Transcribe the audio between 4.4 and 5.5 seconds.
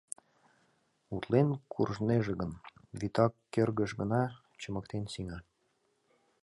чымыктен сеҥа.